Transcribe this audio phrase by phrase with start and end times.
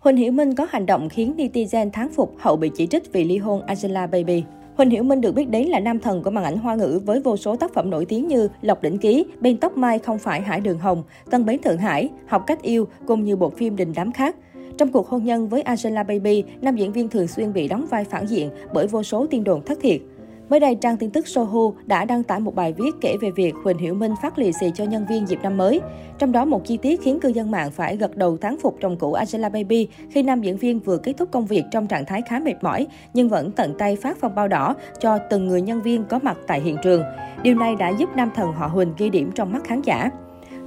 [0.00, 3.24] Huỳnh Hiểu Minh có hành động khiến netizen thán phục hậu bị chỉ trích vì
[3.24, 4.44] ly hôn Angela Baby.
[4.76, 7.20] Huỳnh Hiểu Minh được biết đến là nam thần của màn ảnh hoa ngữ với
[7.20, 10.40] vô số tác phẩm nổi tiếng như Lộc đỉnh ký, Bên tóc mai không phải
[10.40, 13.92] Hải đường hồng, Tân bến Thượng Hải, Học cách yêu cùng nhiều bộ phim đình
[13.96, 14.36] đám khác.
[14.78, 18.04] Trong cuộc hôn nhân với Angela Baby, nam diễn viên thường xuyên bị đóng vai
[18.04, 20.00] phản diện bởi vô số tin đồn thất thiệt.
[20.50, 23.54] Mới đây, trang tin tức Sohu đã đăng tải một bài viết kể về việc
[23.64, 25.80] Huỳnh Hiểu Minh phát lì xì cho nhân viên dịp năm mới.
[26.18, 28.96] Trong đó, một chi tiết khiến cư dân mạng phải gật đầu tán phục chồng
[28.98, 32.22] cũ Angela Baby khi nam diễn viên vừa kết thúc công việc trong trạng thái
[32.22, 35.82] khá mệt mỏi, nhưng vẫn tận tay phát phong bao đỏ cho từng người nhân
[35.82, 37.02] viên có mặt tại hiện trường.
[37.42, 40.10] Điều này đã giúp nam thần họ Huỳnh ghi điểm trong mắt khán giả.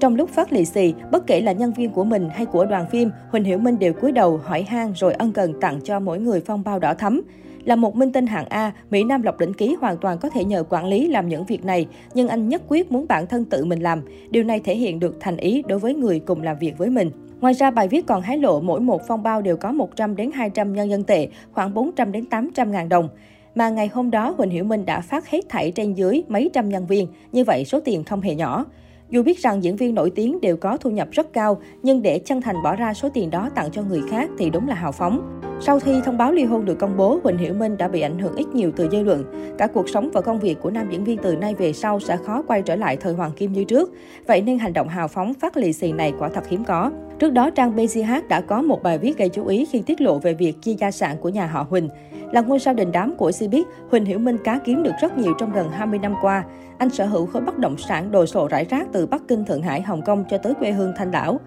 [0.00, 2.86] Trong lúc phát lì xì, bất kể là nhân viên của mình hay của đoàn
[2.90, 6.18] phim, Huỳnh Hiểu Minh đều cúi đầu hỏi han rồi ân cần tặng cho mỗi
[6.18, 7.22] người phong bao đỏ thắm.
[7.64, 10.44] Là một minh tinh hạng A, Mỹ Nam Lộc Đỉnh Ký hoàn toàn có thể
[10.44, 13.64] nhờ quản lý làm những việc này, nhưng anh nhất quyết muốn bản thân tự
[13.64, 14.02] mình làm.
[14.30, 17.10] Điều này thể hiện được thành ý đối với người cùng làm việc với mình.
[17.40, 20.30] Ngoài ra, bài viết còn hé lộ mỗi một phong bao đều có 100 đến
[20.34, 23.08] 200 nhân dân tệ, khoảng 400 đến 800 ngàn đồng.
[23.54, 26.68] Mà ngày hôm đó, Huỳnh Hiểu Minh đã phát hết thảy trên dưới mấy trăm
[26.68, 28.64] nhân viên, như vậy số tiền không hề nhỏ.
[29.10, 32.18] Dù biết rằng diễn viên nổi tiếng đều có thu nhập rất cao, nhưng để
[32.18, 34.92] chân thành bỏ ra số tiền đó tặng cho người khác thì đúng là hào
[34.92, 35.40] phóng.
[35.62, 38.18] Sau khi thông báo ly hôn được công bố, Huỳnh Hiểu Minh đã bị ảnh
[38.18, 39.24] hưởng ít nhiều từ dư luận.
[39.58, 42.16] Cả cuộc sống và công việc của nam diễn viên từ nay về sau sẽ
[42.16, 43.92] khó quay trở lại thời hoàng kim như trước.
[44.26, 46.90] Vậy nên hành động hào phóng phát lì xì này quả thật hiếm có.
[47.18, 50.18] Trước đó, trang BCH đã có một bài viết gây chú ý khi tiết lộ
[50.18, 51.88] về việc chia gia sản của nhà họ Huỳnh.
[52.32, 55.32] Là ngôi sao đình đám của Cbiz, Huỳnh Hiểu Minh cá kiếm được rất nhiều
[55.38, 56.44] trong gần 20 năm qua.
[56.78, 59.62] Anh sở hữu khối bất động sản đồ sộ rải rác từ Bắc Kinh, Thượng
[59.62, 61.40] Hải, Hồng Kông cho tới quê hương Thanh Đảo.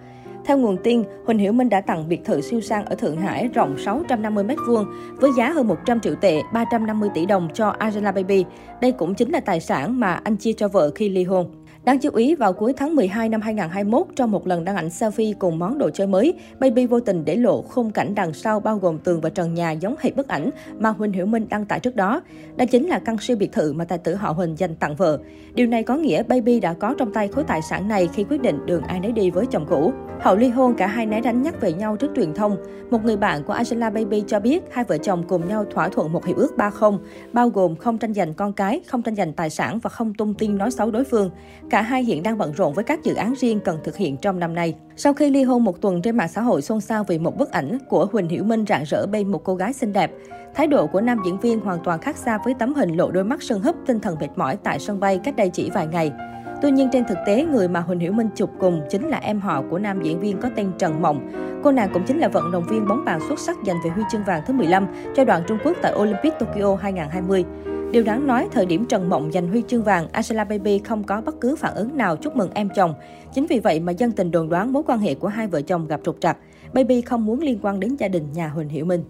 [0.46, 3.48] Theo nguồn tin, Huỳnh Hiểu Minh đã tặng biệt thự siêu sang ở Thượng Hải
[3.48, 4.84] rộng 650 m2
[5.16, 8.44] với giá hơn 100 triệu tệ, 350 tỷ đồng cho Angela Baby.
[8.80, 11.50] Đây cũng chính là tài sản mà anh chia cho vợ khi ly hôn.
[11.84, 15.34] Đáng chú ý, vào cuối tháng 12 năm 2021, trong một lần đăng ảnh selfie
[15.38, 18.78] cùng món đồ chơi mới, Baby vô tình để lộ khung cảnh đằng sau bao
[18.78, 21.80] gồm tường và trần nhà giống hệt bức ảnh mà Huỳnh Hiểu Minh đăng tải
[21.80, 22.22] trước đó.
[22.56, 25.18] Đó chính là căn siêu biệt thự mà tài tử họ Huỳnh dành tặng vợ.
[25.54, 28.42] Điều này có nghĩa Baby đã có trong tay khối tài sản này khi quyết
[28.42, 29.92] định đường ai nấy đi với chồng cũ.
[30.20, 32.56] Hậu ly hôn, cả hai né đánh nhắc về nhau trước truyền thông.
[32.90, 36.12] Một người bạn của Angela Baby cho biết hai vợ chồng cùng nhau thỏa thuận
[36.12, 36.90] một hiệp ước 30,
[37.32, 40.34] bao gồm không tranh giành con cái, không tranh giành tài sản và không tung
[40.34, 41.30] tin nói xấu đối phương.
[41.74, 44.38] Cả hai hiện đang bận rộn với các dự án riêng cần thực hiện trong
[44.38, 44.74] năm nay.
[44.96, 47.50] Sau khi ly hôn một tuần trên mạng xã hội xôn xao vì một bức
[47.50, 50.12] ảnh của Huỳnh Hiểu Minh rạng rỡ bên một cô gái xinh đẹp,
[50.54, 53.24] thái độ của nam diễn viên hoàn toàn khác xa với tấm hình lộ đôi
[53.24, 56.12] mắt sưng húp tinh thần mệt mỏi tại sân bay cách đây chỉ vài ngày.
[56.62, 59.40] Tuy nhiên trên thực tế, người mà Huỳnh Hiểu Minh chụp cùng chính là em
[59.40, 61.30] họ của nam diễn viên có tên Trần Mộng.
[61.62, 64.02] Cô nàng cũng chính là vận động viên bóng bàn xuất sắc giành về huy
[64.12, 64.86] chương vàng thứ 15
[65.16, 67.44] cho đoàn Trung Quốc tại Olympic Tokyo 2020.
[67.94, 71.20] Điều đáng nói, thời điểm Trần Mộng giành huy chương vàng, Angela Baby không có
[71.20, 72.94] bất cứ phản ứng nào chúc mừng em chồng.
[73.34, 75.86] Chính vì vậy mà dân tình đồn đoán mối quan hệ của hai vợ chồng
[75.86, 76.36] gặp trục trặc.
[76.72, 79.04] Baby không muốn liên quan đến gia đình nhà Huỳnh Hiểu Minh.